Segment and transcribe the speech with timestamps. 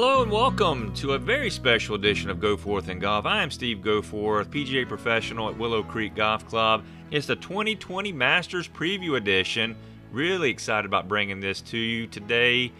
[0.00, 3.26] Hello and welcome to a very special edition of Go Forth and Golf.
[3.26, 6.84] I am Steve Goforth, PGA professional at Willow Creek Golf Club.
[7.10, 9.74] It's the 2020 Masters Preview Edition.
[10.12, 12.70] Really excited about bringing this to you today,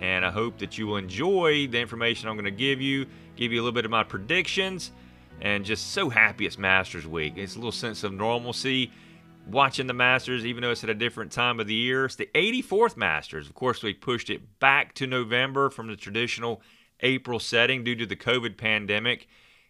[0.00, 3.50] and I hope that you will enjoy the information I'm going to give you, give
[3.50, 4.92] you a little bit of my predictions,
[5.40, 7.32] and just so happy it's Masters Week.
[7.34, 8.92] It's a little sense of normalcy
[9.50, 12.04] watching the Masters, even though it's at a different time of the year.
[12.04, 13.48] It's the 84th Masters.
[13.48, 16.62] Of course, we pushed it back to November from the traditional
[17.00, 19.26] April setting due to the COVID pandemic,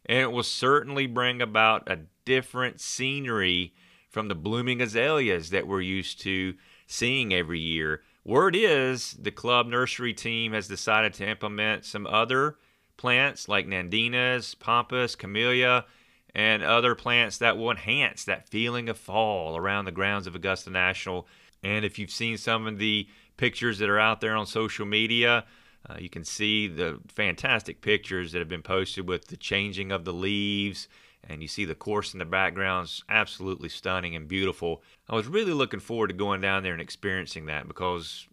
[0.07, 3.75] and it will certainly bring about a different scenery
[4.09, 6.55] from the blooming azaleas that we're used to
[6.87, 8.03] seeing every year.
[8.25, 12.57] Word is the club nursery team has decided to implement some other
[12.97, 15.87] plants like Nandinas, Pampas, Camellia,
[16.35, 20.71] and other plants that will enhance that feeling of fall around the grounds of Augusta
[20.71, 21.27] National.
[21.63, 25.45] And if you've seen some of the pictures that are out there on social media,
[25.89, 30.05] uh, you can see the fantastic pictures that have been posted with the changing of
[30.05, 30.89] the leaves,
[31.29, 34.83] and you see the course in the background is absolutely stunning and beautiful.
[35.09, 38.29] I was really looking forward to going down there and experiencing that because,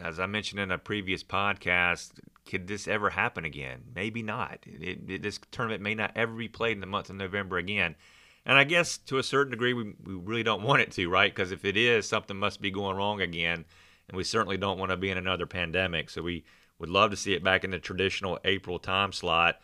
[0.00, 2.12] as I mentioned in a previous podcast,
[2.46, 3.82] could this ever happen again?
[3.94, 4.58] Maybe not.
[4.66, 7.96] It, it, this tournament may not ever be played in the month of November again.
[8.46, 11.34] And I guess to a certain degree, we, we really don't want it to, right?
[11.34, 13.64] Because if it is, something must be going wrong again.
[14.08, 16.10] And we certainly don't want to be in another pandemic.
[16.10, 16.44] So we
[16.78, 19.60] would love to see it back in the traditional April time slot.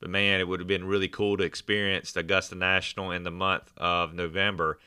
[0.00, 3.30] But man, it would have been really cool to experience the Augusta National in the
[3.30, 4.78] month of November.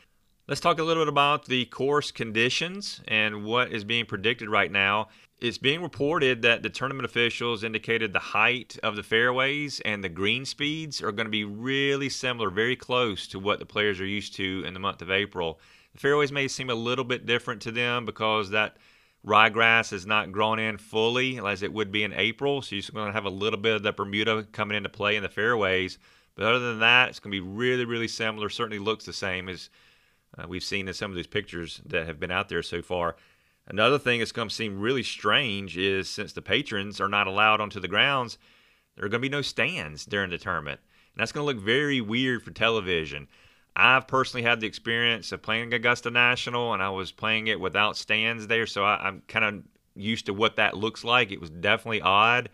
[0.47, 4.71] Let's talk a little bit about the course conditions and what is being predicted right
[4.71, 5.07] now
[5.41, 10.09] it's being reported that the tournament officials indicated the height of the fairways and the
[10.09, 14.05] green speeds are going to be really similar, very close to what the players are
[14.05, 15.59] used to in the month of April.
[15.93, 18.77] The fairways may seem a little bit different to them because that
[19.25, 23.07] ryegrass is not grown in fully as it would be in April, so you're going
[23.07, 25.97] to have a little bit of the Bermuda coming into play in the fairways.
[26.35, 28.49] But other than that, it's going to be really, really similar.
[28.49, 29.69] Certainly looks the same as
[30.37, 33.15] uh, we've seen in some of these pictures that have been out there so far.
[33.69, 37.61] Another thing that's going to seem really strange is since the patrons are not allowed
[37.61, 38.39] onto the grounds,
[38.95, 40.79] there are going to be no stands during the tournament.
[41.13, 43.27] And that's going to look very weird for television.
[43.75, 47.95] I've personally had the experience of playing Augusta National, and I was playing it without
[47.95, 49.63] stands there, so I, am kind of
[49.95, 51.31] used to what that looks like.
[51.31, 52.49] It was definitely odd.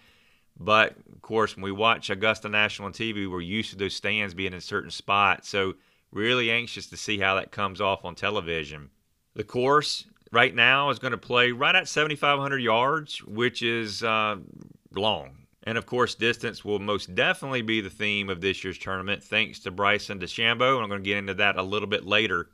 [0.59, 4.33] But of course, when we watch Augusta National on TV, we're used to those stands
[4.33, 5.49] being in certain spots.
[5.49, 5.75] So,
[6.11, 8.89] really anxious to see how that comes off on television.
[9.33, 10.05] The course
[10.35, 14.35] right now is going to play right at 7,500 yards, which is uh,
[14.94, 15.38] long.
[15.63, 19.59] And of course, distance will most definitely be the theme of this year's tournament, thanks
[19.62, 20.75] to Bryson DeChambeau.
[20.75, 22.50] And I'm going to get into that a little bit later.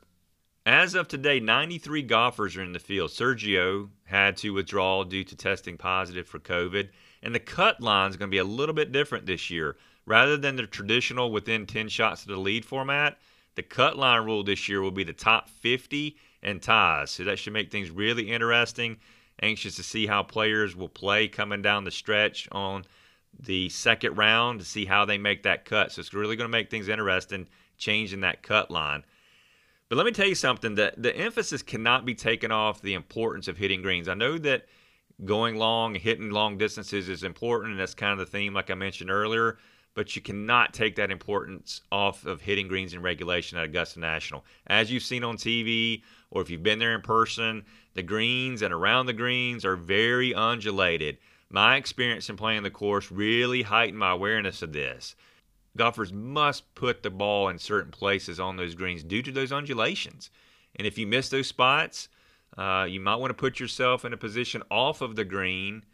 [0.64, 3.10] As of today, 93 golfers are in the field.
[3.10, 6.88] Sergio had to withdraw due to testing positive for COVID.
[7.24, 9.76] And the cut line is going to be a little bit different this year.
[10.06, 13.18] Rather than the traditional within 10 shots of the lead format,
[13.56, 17.10] the cut line rule this year will be the top 50 and ties.
[17.10, 18.98] So that should make things really interesting.
[19.42, 22.84] Anxious to see how players will play coming down the stretch on
[23.38, 25.92] the second round to see how they make that cut.
[25.92, 27.48] So it's really going to make things interesting
[27.78, 29.04] changing that cut line.
[29.88, 33.48] But let me tell you something that the emphasis cannot be taken off the importance
[33.48, 34.08] of hitting greens.
[34.08, 34.66] I know that
[35.24, 38.74] going long, hitting long distances is important, and that's kind of the theme, like I
[38.74, 39.58] mentioned earlier
[39.94, 44.44] but you cannot take that importance off of hitting greens in regulation at Augusta National.
[44.66, 46.02] As you've seen on TV,
[46.32, 47.62] or if you've been there in person,
[47.92, 51.18] the greens and around the greens are very undulated.
[51.50, 55.14] My experience in playing the course really heightened my awareness of this.
[55.76, 60.30] Golfers must put the ball in certain places on those greens due to those undulations.
[60.74, 62.08] And if you miss those spots,
[62.56, 65.84] uh, you might want to put yourself in a position off of the green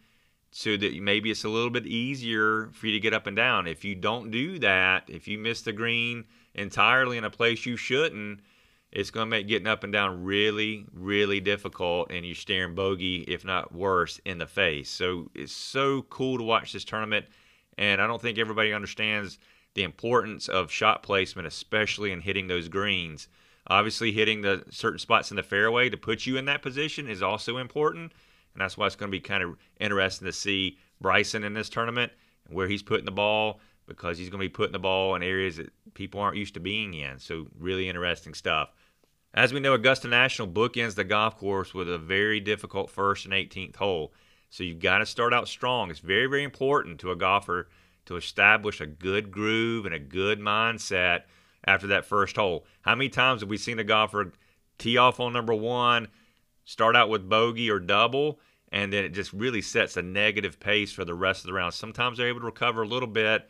[0.52, 3.66] so that maybe it's a little bit easier for you to get up and down.
[3.66, 7.76] If you don't do that, if you miss the green entirely in a place you
[7.76, 8.40] shouldn't,
[8.90, 13.18] it's going to make getting up and down really, really difficult, and you're staring bogey,
[13.22, 14.90] if not worse, in the face.
[14.90, 17.26] So it's so cool to watch this tournament,
[17.76, 19.38] and I don't think everybody understands
[19.74, 23.28] the importance of shot placement, especially in hitting those greens.
[23.66, 27.22] Obviously, hitting the certain spots in the fairway to put you in that position is
[27.22, 28.12] also important
[28.58, 31.68] and that's why it's going to be kind of interesting to see Bryson in this
[31.68, 32.10] tournament
[32.44, 35.22] and where he's putting the ball because he's going to be putting the ball in
[35.22, 37.20] areas that people aren't used to being in.
[37.20, 38.72] So, really interesting stuff.
[39.34, 43.34] As we know, Augusta National bookends the golf course with a very difficult first and
[43.34, 44.12] 18th hole.
[44.50, 45.90] So, you've got to start out strong.
[45.90, 47.68] It's very, very important to a golfer
[48.06, 51.24] to establish a good groove and a good mindset
[51.66, 52.64] after that first hole.
[52.80, 54.32] How many times have we seen a golfer
[54.78, 56.08] tee off on number one,
[56.64, 58.40] start out with bogey or double,
[58.72, 61.74] and then it just really sets a negative pace for the rest of the round.
[61.74, 63.48] Sometimes they're able to recover a little bit,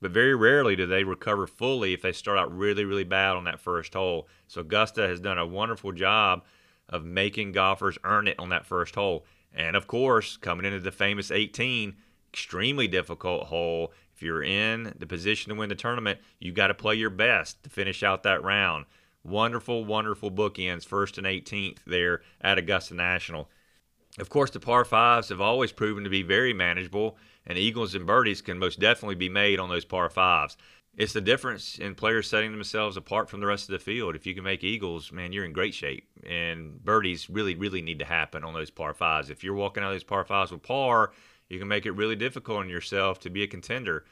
[0.00, 3.44] but very rarely do they recover fully if they start out really, really bad on
[3.44, 4.28] that first hole.
[4.46, 6.44] So Augusta has done a wonderful job
[6.88, 9.26] of making golfers earn it on that first hole.
[9.52, 11.96] And of course, coming into the famous 18,
[12.32, 13.92] extremely difficult hole.
[14.14, 17.62] If you're in the position to win the tournament, you got to play your best
[17.64, 18.86] to finish out that round.
[19.24, 23.48] Wonderful, wonderful bookends, first and 18th there at Augusta National.
[24.18, 27.16] Of course, the par fives have always proven to be very manageable,
[27.46, 30.56] and eagles and birdies can most definitely be made on those par fives.
[30.96, 34.16] It's the difference in players setting themselves apart from the rest of the field.
[34.16, 36.08] If you can make eagles, man, you're in great shape.
[36.26, 39.30] And birdies really, really need to happen on those par fives.
[39.30, 41.12] If you're walking out of those par fives with par,
[41.48, 44.04] you can make it really difficult on yourself to be a contender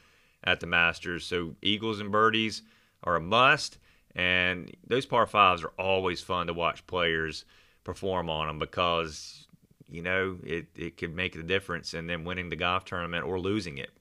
[0.45, 1.25] at the Masters.
[1.25, 2.61] So eagles and birdies
[3.03, 3.79] are a must.
[4.15, 7.43] And those par fives are always fun to watch players
[7.83, 9.46] perform on them because
[9.89, 13.39] you know, it, it could make the difference in them winning the golf tournament or
[13.39, 13.91] losing it.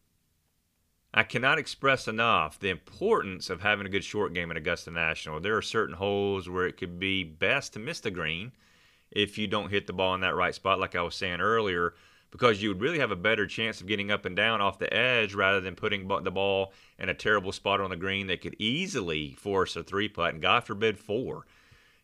[1.14, 5.40] I cannot express enough the importance of having a good short game at Augusta National.
[5.40, 8.52] There are certain holes where it could be best to miss the green
[9.10, 11.94] if you don't hit the ball in that right spot, like I was saying earlier,
[12.30, 14.92] because you would really have a better chance of getting up and down off the
[14.92, 18.56] edge rather than putting the ball in a terrible spot on the green that could
[18.58, 21.46] easily force a three putt, and God forbid, four.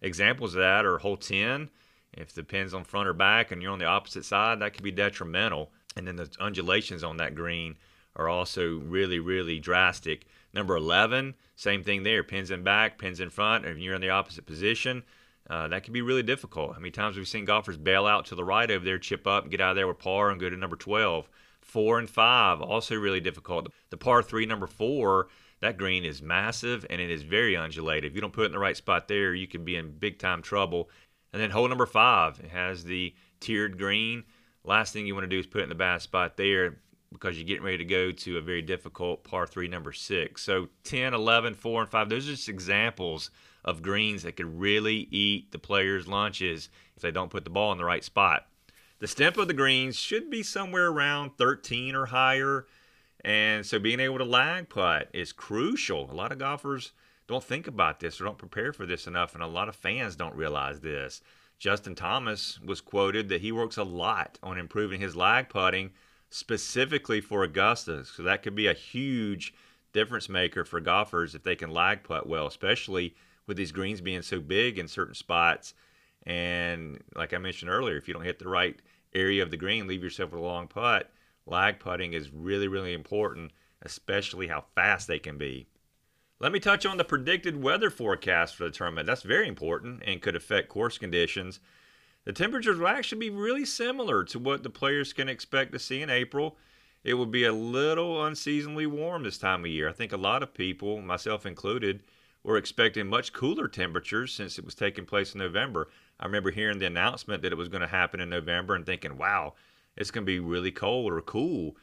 [0.01, 1.69] Examples of that are hole 10
[2.13, 4.83] if the pin's on front or back and you're on the opposite side, that could
[4.83, 5.71] be detrimental.
[5.97, 7.77] And then the undulations on that green
[8.17, 10.27] are also really, really drastic.
[10.55, 12.23] Number 11, same thing there.
[12.23, 15.03] Pins in back, pins in front, and you're in the opposite position.
[15.49, 16.75] Uh, that can be really difficult.
[16.75, 19.51] How many times we've seen golfers bail out to the right over there, chip up,
[19.51, 21.29] get out of there with par, and go to number 12.
[21.61, 23.69] Four and five, also really difficult.
[23.91, 25.29] The par three, number four,
[25.61, 28.11] that green is massive and it is very undulated.
[28.11, 30.19] If you don't put it in the right spot there, you can be in big
[30.19, 30.91] time trouble.
[31.33, 34.25] And then hole number five, it has the tiered green.
[34.65, 36.79] Last thing you want to do is put it in the bad spot there
[37.13, 40.43] because you're getting ready to go to a very difficult par three, number six.
[40.43, 43.31] So 10, 11, 4, and 5, those are just examples
[43.65, 47.73] of greens that could really eat the players' lunches if they don't put the ball
[47.73, 48.47] in the right spot.
[48.99, 52.67] The stimp of the greens should be somewhere around 13 or higher.
[53.25, 56.11] And so being able to lag putt is crucial.
[56.11, 56.93] A lot of golfers
[57.33, 60.17] don't think about this or don't prepare for this enough, and a lot of fans
[60.17, 61.23] don't realize this.
[61.59, 65.93] Justin Thomas was quoted that he works a lot on improving his lag putting
[66.31, 68.05] specifically for Augusta.
[68.05, 69.55] So that could be a huge
[69.93, 73.15] difference maker for golfers if they can lag putt well, especially
[73.47, 75.75] with these greens being so big in certain spots.
[76.25, 78.79] And like I mentioned earlier, if you don't hit the right
[79.15, 81.11] area of the green, leave yourself with a long putt,
[81.47, 83.53] lag putting is really, really important,
[83.83, 85.67] especially how fast they can be.
[86.43, 89.07] Let me touch on the predicted weather forecast for the tournament.
[89.07, 91.61] That's very important and could affect course conditions.
[92.25, 96.03] The temperatures will actually be really similar to what the players can expect to see
[96.03, 96.57] in April.
[97.05, 99.89] It will be a little unseasonably warm this time of year.
[99.89, 102.03] I think a lot of people, myself included,
[102.43, 105.91] were expecting much cooler temperatures since it was taking place in November.
[106.19, 109.17] I remember hearing the announcement that it was going to happen in November and thinking,
[109.17, 109.55] wow,
[109.97, 111.77] it's going to be really cold or cool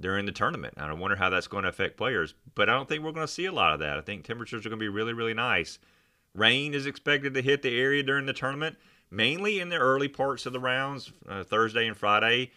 [0.00, 0.74] during the tournament.
[0.76, 3.32] I wonder how that's going to affect players, but I don't think we're going to
[3.32, 3.98] see a lot of that.
[3.98, 5.78] I think temperatures are going to be really, really nice.
[6.34, 8.76] Rain is expected to hit the area during the tournament,
[9.10, 12.50] mainly in the early parts of the rounds, uh, Thursday and Friday.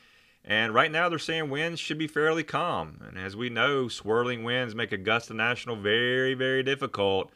[0.43, 3.01] And right now they're saying winds should be fairly calm.
[3.07, 7.31] And as we know, swirling winds make Augusta National very, very difficult,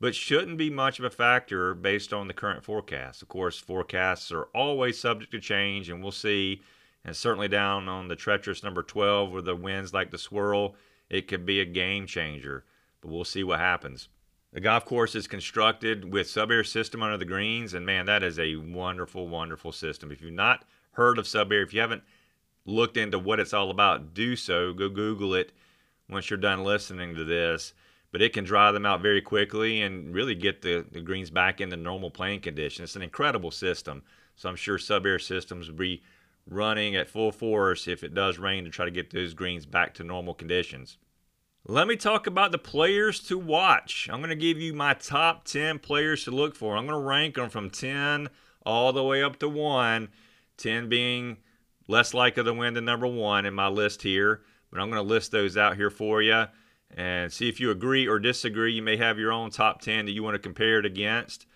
[0.00, 3.22] but shouldn't be much of a factor based on the current forecast.
[3.22, 6.62] Of course, forecasts are always subject to change, and we'll see
[7.04, 10.74] and certainly down on the treacherous number 12 where the winds like to swirl,
[11.08, 12.64] it could be a game changer.
[13.00, 14.08] But we'll see what happens.
[14.52, 18.38] The golf course is constructed with sub-air system under the greens, and man, that is
[18.38, 20.10] a wonderful, wonderful system.
[20.10, 22.02] If you've not heard of sub-air, if you haven't
[22.66, 24.72] looked into what it's all about, do so.
[24.72, 25.52] Go Google it
[26.08, 27.72] once you're done listening to this.
[28.12, 31.60] But it can dry them out very quickly and really get the, the greens back
[31.60, 32.82] into normal playing condition.
[32.82, 34.02] It's an incredible system.
[34.34, 36.02] So I'm sure sub-air systems will be
[36.50, 39.94] running at full force if it does rain to try to get those greens back
[39.94, 40.98] to normal conditions.
[41.66, 44.08] Let me talk about the players to watch.
[44.10, 46.76] I'm going to give you my top 10 players to look for.
[46.76, 48.28] I'm going to rank them from 10
[48.66, 50.08] all the way up to 1,
[50.56, 51.36] 10 being
[51.86, 54.42] less likely to win than number 1 in my list here.
[54.70, 56.46] But I'm going to list those out here for you
[56.96, 58.72] and see if you agree or disagree.
[58.72, 61.46] You may have your own top 10 that you want to compare it against.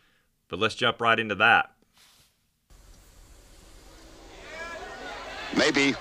[0.49, 1.74] But let's jump right into that.
[5.56, 5.94] Maybe.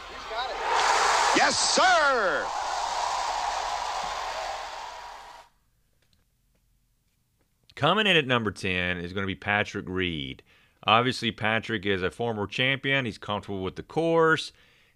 [1.35, 2.45] Yes, sir!
[7.75, 10.43] Coming in at number 10 is going to be Patrick Reed.
[10.85, 13.05] Obviously, Patrick is a former champion.
[13.05, 14.51] He's comfortable with the course,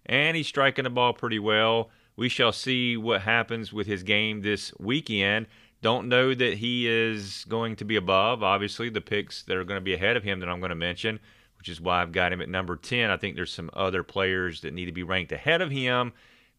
[0.06, 1.90] and he's striking the ball pretty well.
[2.16, 5.46] We shall see what happens with his game this weekend.
[5.82, 9.78] Don't know that he is going to be above, obviously, the picks that are going
[9.78, 11.20] to be ahead of him that I'm going to mention,
[11.58, 13.10] which is why I've got him at number 10.
[13.10, 16.12] I think there's some other players that need to be ranked ahead of him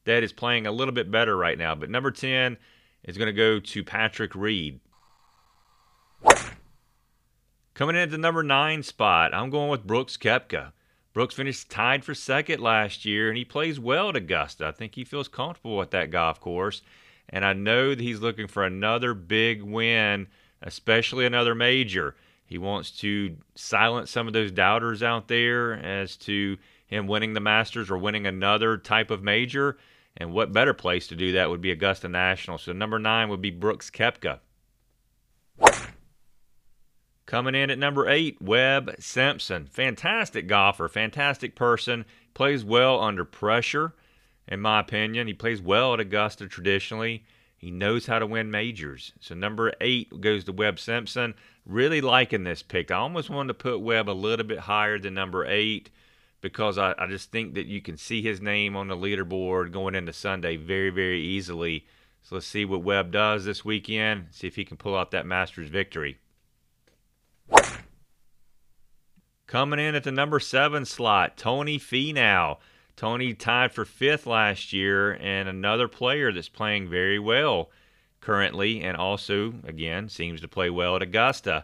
[0.05, 1.75] that is playing a little bit better right now.
[1.75, 2.57] But number 10
[3.03, 4.79] is going to go to Patrick Reed.
[7.73, 10.73] Coming in at the number 9 spot, I'm going with Brooks Koepka.
[11.13, 14.67] Brooks finished tied for second last year, and he plays well at Augusta.
[14.67, 16.81] I think he feels comfortable at that golf course.
[17.29, 20.27] And I know that he's looking for another big win,
[20.61, 22.15] especially another major.
[22.49, 27.39] He wants to silence some of those doubters out there as to him winning the
[27.39, 29.77] Masters or winning another type of major.
[30.17, 32.57] And what better place to do that would be Augusta National.
[32.57, 34.39] So number nine would be Brooks Koepka.
[37.27, 39.67] Coming in at number eight, Webb Simpson.
[39.67, 43.93] Fantastic golfer, fantastic person, plays well under pressure
[44.49, 45.27] in my opinion.
[45.27, 47.23] He plays well at Augusta traditionally.
[47.59, 49.11] He knows how to win majors.
[49.19, 51.33] So number eight goes to Webb Simpson.
[51.65, 52.89] Really liking this pick.
[52.89, 55.89] I almost wanted to put Webb a little bit higher than number eight
[56.39, 59.93] because I, I just think that you can see his name on the leaderboard going
[59.93, 61.85] into Sunday very, very easily.
[62.23, 64.27] So let's see what Webb does this weekend.
[64.31, 66.17] See if he can pull out that Masters victory.
[69.47, 72.57] Coming in at the number seven slot, Tony Finau.
[72.99, 77.69] Tony tied for fifth last year, and another player that's playing very well
[78.19, 81.63] currently, and also, again, seems to play well at Augusta.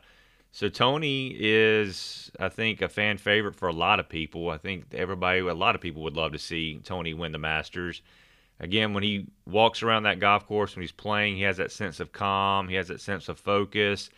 [0.53, 4.49] So Tony is, I think, a fan favorite for a lot of people.
[4.49, 8.01] I think everybody, a lot of people would love to see Tony win the Masters.
[8.61, 11.99] Again, when he walks around that golf course, when he's playing, he has that sense
[11.99, 14.09] of calm, he has that sense of focus.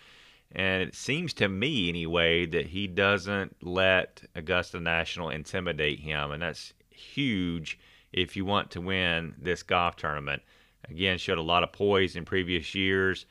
[0.51, 6.31] And it seems to me, anyway, that he doesn't let Augusta National intimidate him.
[6.31, 7.79] And that's huge
[8.11, 10.41] if you want to win this golf tournament.
[10.89, 13.25] Again, showed a lot of poise in previous years.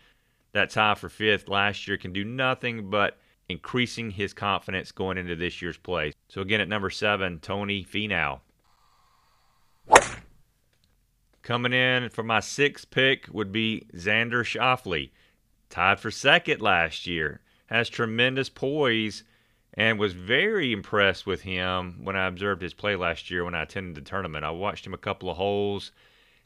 [0.52, 3.18] That tie for fifth last year can do nothing but
[3.48, 6.12] increasing his confidence going into this year's play.
[6.28, 8.40] So again, at number seven, Tony Finau.
[11.42, 15.10] Coming in for my sixth pick would be Xander Schauffele.
[15.70, 17.40] Tied for second last year.
[17.66, 19.24] Has tremendous poise
[19.76, 23.62] and was very impressed with him when I observed his play last year when I
[23.62, 24.44] attended the tournament.
[24.44, 25.92] I watched him a couple of holes,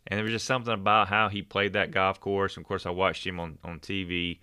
[0.06, 2.56] and there was just something about how he played that golf course.
[2.56, 4.38] And of course, I watched him on, on TV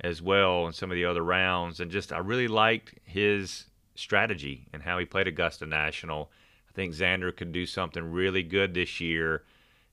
[0.00, 3.64] as well and some of the other rounds, and just I really liked his
[3.96, 6.30] strategy and how he played Augusta National.
[6.68, 9.42] I think Xander could do something really good this year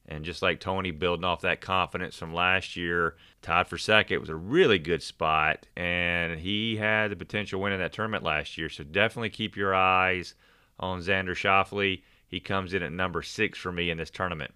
[0.07, 4.29] and just like Tony building off that confidence from last year, tied for second was
[4.29, 5.65] a really good spot.
[5.75, 8.69] And he had the potential winning that tournament last year.
[8.69, 10.35] So definitely keep your eyes
[10.79, 12.03] on Xander Schauffele.
[12.27, 14.51] He comes in at number six for me in this tournament.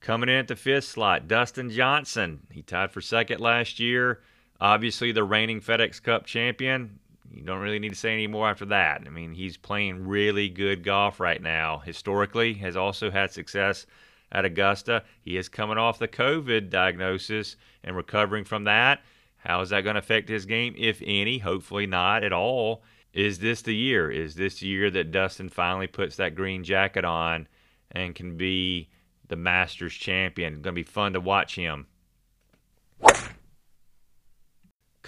[0.00, 2.46] Coming in at the fifth slot, Dustin Johnson.
[2.50, 4.22] He tied for second last year.
[4.58, 7.00] Obviously, the reigning FedEx Cup champion
[7.32, 9.02] you don't really need to say any more after that.
[9.06, 11.78] I mean, he's playing really good golf right now.
[11.78, 13.86] Historically, has also had success
[14.32, 15.04] at Augusta.
[15.22, 19.02] He is coming off the COVID diagnosis and recovering from that.
[19.38, 21.38] How is that going to affect his game, if any?
[21.38, 22.82] Hopefully not at all.
[23.12, 24.10] Is this the year?
[24.10, 27.48] Is this the year that Dustin finally puts that green jacket on
[27.90, 28.88] and can be
[29.28, 30.54] the Masters champion?
[30.54, 31.86] It's going to be fun to watch him.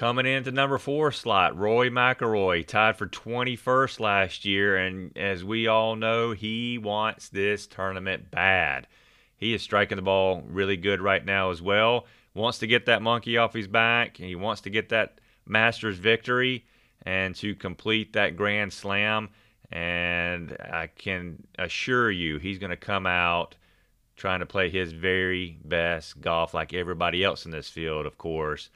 [0.02, 5.44] Coming in into number four slot, Rory McIlroy, tied for 21st last year, and as
[5.44, 8.88] we all know, he wants this tournament bad.
[9.36, 12.06] He is striking the ball really good right now as well.
[12.34, 15.98] Wants to get that monkey off his back, and he wants to get that Masters
[15.98, 16.66] victory
[17.02, 19.28] and to complete that Grand Slam.
[19.70, 23.54] And I can assure you, he's going to come out
[24.16, 28.68] trying to play his very best golf, like everybody else in this field, of course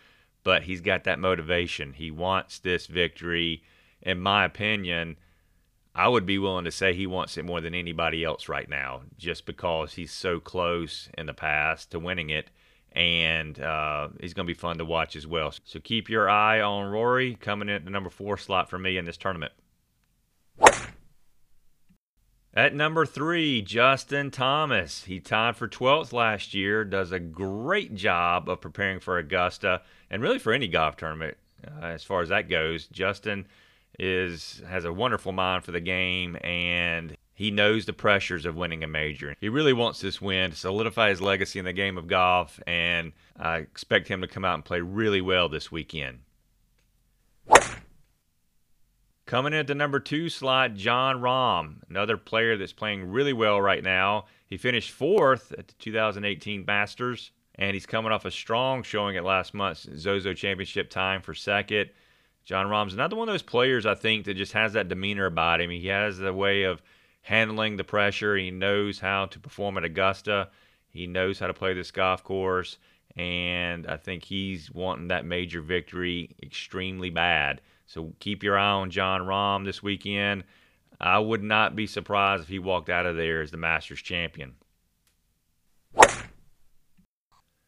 [0.47, 1.93] but he's got that motivation.
[1.93, 3.65] He wants this victory.
[4.00, 5.17] In my opinion,
[5.93, 9.00] I would be willing to say he wants it more than anybody else right now,
[9.19, 12.53] just because he's so close in the past to winning it.
[12.93, 15.53] And uh, he's going to be fun to watch as well.
[15.65, 18.97] So keep your eye on Rory coming in at the number four slot for me
[18.99, 19.53] in this tournament.
[22.55, 25.05] At number three, Justin Thomas.
[25.07, 30.22] He tied for 12th last year, does a great job of preparing for Augusta and
[30.22, 31.36] really for any golf tournament
[31.66, 32.86] uh, as far as that goes.
[32.86, 33.46] Justin
[33.98, 38.82] is has a wonderful mind for the game and he knows the pressures of winning
[38.82, 39.36] a major.
[39.40, 43.12] He really wants this win to solidify his legacy in the game of golf, and
[43.38, 46.20] I expect him to come out and play really well this weekend.
[49.26, 53.60] Coming in at the number two slot, Jon Rahm, another player that's playing really well
[53.60, 54.25] right now.
[54.46, 59.25] He finished fourth at the 2018 Masters, and he's coming off a strong showing at
[59.25, 61.90] last month's Zozo Championship time for second.
[62.44, 65.60] Jon Rahm's another one of those players I think that just has that demeanor about
[65.60, 65.70] him.
[65.70, 66.82] He has the way of
[67.22, 68.36] handling the pressure.
[68.36, 70.50] He knows how to perform at Augusta.
[70.90, 72.78] He knows how to play this golf course,
[73.16, 77.60] and I think he's wanting that major victory extremely bad.
[77.86, 80.44] So keep your eye on Jon Rahm this weekend.
[81.00, 84.54] I would not be surprised if he walked out of there as the Masters champion.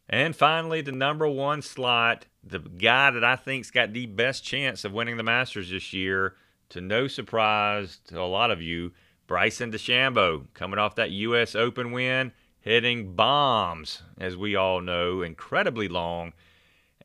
[0.09, 4.85] And finally, the number one slot, the guy that I think's got the best chance
[4.85, 6.35] of winning the Masters this year,
[6.71, 8.93] to no surprise to a lot of you,
[9.27, 11.55] Bryson DeChambeau, coming off that U.S.
[11.55, 16.33] Open win, hitting bombs, as we all know, incredibly long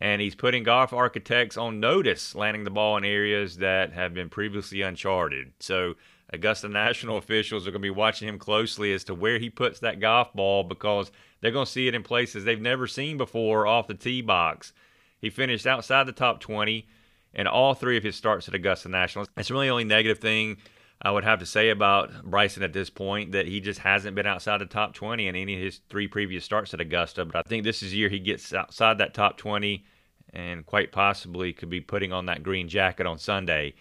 [0.03, 4.27] and he's putting golf architects on notice, landing the ball in areas that have been
[4.27, 5.53] previously uncharted.
[5.61, 5.93] So
[6.33, 9.79] Augusta National officials are going to be watching him closely as to where he puts
[9.79, 13.65] that golf ball because they're going to see it in places they've never seen before
[13.65, 14.73] off the tee box.
[15.19, 16.85] He finished outside the top 20
[17.33, 19.25] in all three of his starts at Augusta National.
[19.37, 20.57] It's really the only negative thing
[21.01, 24.27] I would have to say about Bryson at this point that he just hasn't been
[24.27, 27.23] outside the top 20 in any of his three previous starts at Augusta.
[27.23, 29.85] But I think this is the year he gets outside that top 20
[30.33, 33.73] and quite possibly could be putting on that green jacket on Sunday.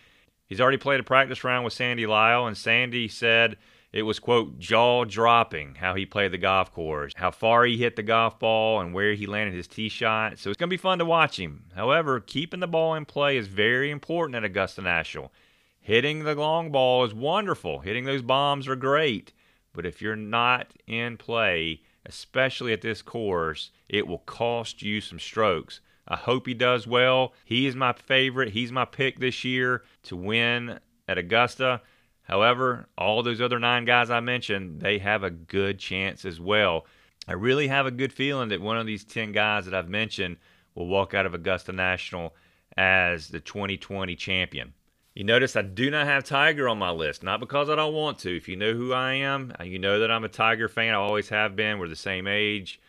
[0.46, 3.56] He's already played a practice round with Sandy Lyle, and Sandy said
[3.92, 7.96] it was, quote, jaw dropping how he played the golf course, how far he hit
[7.96, 10.38] the golf ball, and where he landed his tee shot.
[10.38, 11.64] So it's going to be fun to watch him.
[11.74, 15.32] However, keeping the ball in play is very important at Augusta National.
[15.80, 19.32] Hitting the long ball is wonderful, hitting those bombs are great.
[19.72, 25.18] But if you're not in play, especially at this course, it will cost you some
[25.18, 25.80] strokes.
[26.06, 27.32] I hope he does well.
[27.44, 28.52] He is my favorite.
[28.52, 31.80] He's my pick this year to win at Augusta.
[32.22, 36.86] However, all those other nine guys I mentioned, they have a good chance as well.
[37.28, 40.38] I really have a good feeling that one of these 10 guys that I've mentioned
[40.74, 42.34] will walk out of Augusta National
[42.76, 44.72] as the 2020 champion.
[45.14, 48.18] You notice I do not have Tiger on my list, not because I don't want
[48.20, 48.34] to.
[48.34, 50.94] If you know who I am, you know that I'm a Tiger fan.
[50.94, 51.78] I always have been.
[51.78, 52.80] We're the same age.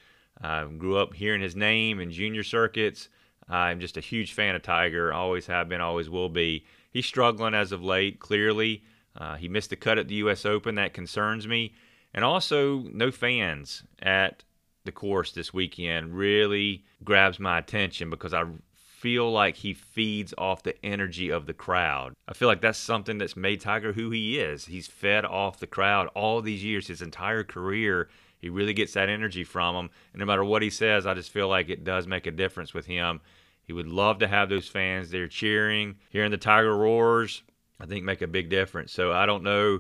[0.44, 3.10] I grew up hearing his name in junior circuits.
[3.48, 5.14] I'm just a huge fan of Tiger.
[5.14, 6.66] Always have been, always will be.
[6.92, 8.84] He's struggling as of late, clearly.
[9.16, 10.46] Uh, he missed the cut at the U.S.
[10.46, 10.76] Open.
[10.76, 11.74] That concerns me.
[12.14, 14.44] And also, no fans at
[14.86, 18.44] the course this weekend really grabs my attention because I
[18.76, 22.14] feel like he feeds off the energy of the crowd.
[22.28, 24.66] I feel like that's something that's made Tiger who he is.
[24.66, 28.10] He's fed off the crowd all these years, his entire career.
[28.44, 29.90] He really gets that energy from him.
[30.12, 32.74] And no matter what he says, I just feel like it does make a difference
[32.74, 33.22] with him.
[33.64, 37.42] He would love to have those fans there cheering, hearing the Tiger roars.
[37.80, 38.92] I think make a big difference.
[38.92, 39.80] So I don't know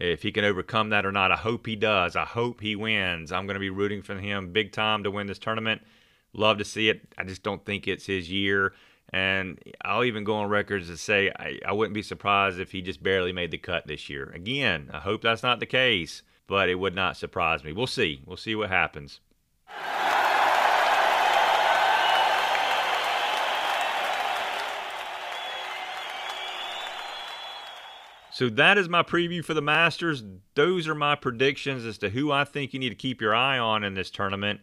[0.00, 1.32] if he can overcome that or not.
[1.32, 2.16] I hope he does.
[2.16, 3.30] I hope he wins.
[3.30, 5.82] I'm going to be rooting for him big time to win this tournament.
[6.32, 7.12] Love to see it.
[7.18, 8.72] I just don't think it's his year.
[9.12, 12.80] And I'll even go on records to say I, I wouldn't be surprised if he
[12.80, 14.32] just barely made the cut this year.
[14.34, 17.72] Again, I hope that's not the case but it would not surprise me.
[17.72, 18.22] We'll see.
[18.26, 19.20] We'll see what happens.
[28.32, 30.22] So that is my preview for the Masters.
[30.54, 33.58] Those are my predictions as to who I think you need to keep your eye
[33.58, 34.60] on in this tournament.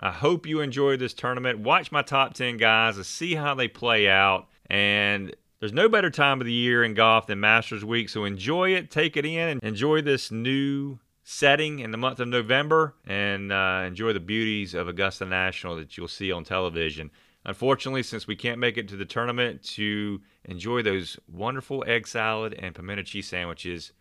[0.00, 1.60] I hope you enjoyed this tournament.
[1.60, 4.48] Watch my top 10 guys and see how they play out.
[4.66, 8.74] And there's no better time of the year in golf than Masters Week, so enjoy
[8.74, 13.52] it, take it in, and enjoy this new setting in the month of November and
[13.52, 17.10] uh, enjoy the beauties of Augusta National that you'll see on television.
[17.44, 22.54] Unfortunately, since we can't make it to the tournament to enjoy those wonderful egg salad
[22.58, 23.92] and pimento cheese sandwiches,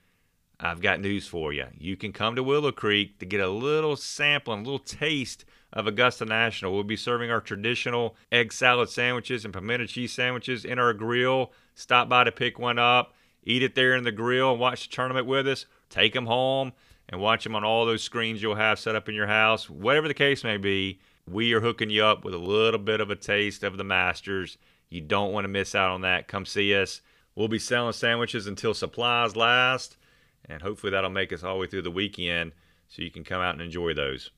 [0.60, 1.66] I've got news for you.
[1.78, 5.46] You can come to Willow Creek to get a little sample and a little taste
[5.78, 6.74] of Augusta National.
[6.74, 11.52] We'll be serving our traditional egg salad sandwiches and pimento cheese sandwiches in our grill.
[11.76, 13.14] Stop by to pick one up,
[13.44, 15.68] eat it there in the grill, and watch the tournament with us.
[15.92, 16.74] Take them home
[17.08, 19.70] and watch them on all those screens you'll have set up in your house.
[19.70, 23.12] Whatever the case may be, we are hooking you up with a little bit of
[23.12, 24.58] a taste of the Masters.
[24.90, 26.28] You don't want to miss out on that.
[26.28, 27.02] Come see us.
[27.36, 29.96] We'll be selling sandwiches until supplies last,
[30.44, 32.54] and hopefully that'll make us all the way through the weekend
[32.88, 34.32] so you can come out and enjoy those.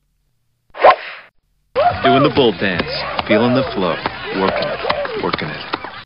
[2.02, 2.90] Doing the bull dance,
[3.28, 3.94] feeling the flow,
[4.40, 6.06] working it, working it.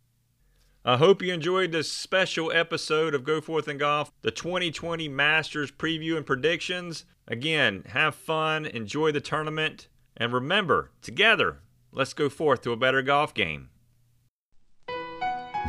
[0.83, 5.71] I hope you enjoyed this special episode of Go Forth and Golf, the 2020 Masters
[5.71, 7.05] preview and predictions.
[7.27, 11.59] Again, have fun, enjoy the tournament, and remember, together,
[11.91, 13.69] let's go forth to a better golf game.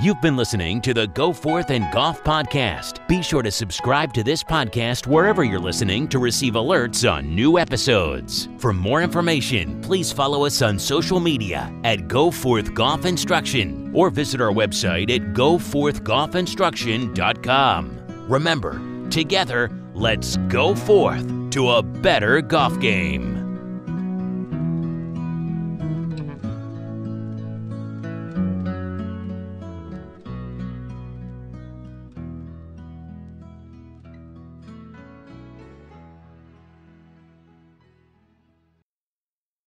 [0.03, 3.07] You've been listening to the Go Forth and Golf Podcast.
[3.07, 7.59] Be sure to subscribe to this podcast wherever you're listening to receive alerts on new
[7.59, 8.49] episodes.
[8.59, 14.11] For more information, please follow us on social media at Go Forth Golf Instruction or
[14.11, 18.27] visit our website at goforthgolfinstruction.com.
[18.29, 23.34] Remember, together, let's go forth to a better golf game.